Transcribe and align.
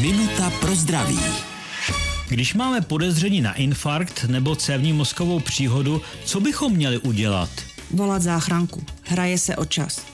Minuta 0.00 0.50
pro 0.60 0.74
zdraví. 0.74 1.18
Když 2.28 2.54
máme 2.54 2.80
podezření 2.80 3.40
na 3.40 3.54
infarkt 3.54 4.24
nebo 4.24 4.56
cévní 4.56 4.92
mozkovou 4.92 5.40
příhodu, 5.40 6.02
co 6.24 6.40
bychom 6.40 6.72
měli 6.72 6.98
udělat? 6.98 7.50
Volat 7.90 8.22
záchranku. 8.22 8.82
Hraje 9.02 9.38
se 9.38 9.56
o 9.56 9.64
čas. 9.64 10.06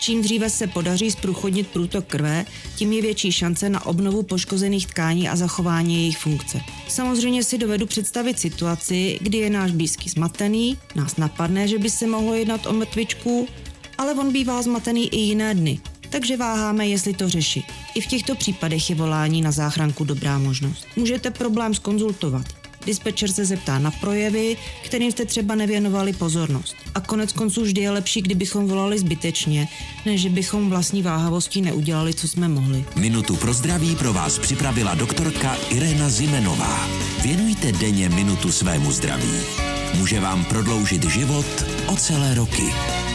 Čím 0.00 0.22
dříve 0.22 0.50
se 0.50 0.66
podaří 0.66 1.10
zprůchodnit 1.10 1.68
průtok 1.68 2.06
krve, 2.06 2.44
tím 2.76 2.92
je 2.92 3.02
větší 3.02 3.32
šance 3.32 3.68
na 3.68 3.86
obnovu 3.86 4.22
poškozených 4.22 4.86
tkání 4.86 5.28
a 5.28 5.36
zachování 5.36 5.94
jejich 5.94 6.18
funkce. 6.18 6.60
Samozřejmě 6.88 7.44
si 7.44 7.58
dovedu 7.58 7.86
představit 7.86 8.38
situaci, 8.38 9.18
kdy 9.20 9.38
je 9.38 9.50
náš 9.50 9.70
blízký 9.70 10.08
zmatený, 10.08 10.78
nás 10.94 11.16
napadne, 11.16 11.68
že 11.68 11.78
by 11.78 11.90
se 11.90 12.06
mohlo 12.06 12.34
jednat 12.34 12.66
o 12.66 12.72
mrtvičku, 12.72 13.48
ale 13.98 14.14
on 14.14 14.32
bývá 14.32 14.62
zmatený 14.62 15.08
i 15.08 15.18
jiné 15.18 15.54
dny, 15.54 15.80
takže 16.16 16.36
váháme, 16.36 16.88
jestli 16.88 17.14
to 17.14 17.28
řešit. 17.28 17.64
I 17.94 18.00
v 18.00 18.06
těchto 18.06 18.34
případech 18.34 18.90
je 18.90 18.96
volání 18.96 19.42
na 19.42 19.52
záchranku 19.52 20.04
dobrá 20.04 20.38
možnost. 20.38 20.86
Můžete 20.96 21.30
problém 21.30 21.74
skonzultovat. 21.74 22.46
Dispečer 22.86 23.32
se 23.32 23.44
zeptá 23.44 23.78
na 23.78 23.90
projevy, 23.90 24.56
kterým 24.84 25.12
jste 25.12 25.24
třeba 25.24 25.54
nevěnovali 25.54 26.12
pozornost. 26.12 26.76
A 26.94 27.00
konec 27.00 27.32
konců 27.32 27.62
vždy 27.62 27.80
je 27.80 27.90
lepší, 27.90 28.22
kdybychom 28.22 28.68
volali 28.68 28.98
zbytečně, 28.98 29.68
než 30.06 30.26
bychom 30.26 30.70
vlastní 30.70 31.02
váhavostí 31.02 31.62
neudělali, 31.62 32.14
co 32.14 32.28
jsme 32.28 32.48
mohli. 32.48 32.84
Minutu 32.96 33.36
pro 33.36 33.52
zdraví 33.52 33.96
pro 33.96 34.12
vás 34.12 34.38
připravila 34.38 34.94
doktorka 34.94 35.56
Irena 35.70 36.08
Zimenová. 36.08 36.88
Věnujte 37.22 37.72
denně 37.72 38.08
minutu 38.08 38.52
svému 38.52 38.92
zdraví. 38.92 39.32
Může 39.94 40.20
vám 40.20 40.44
prodloužit 40.44 41.04
život 41.04 41.64
o 41.86 41.96
celé 41.96 42.34
roky. 42.34 42.72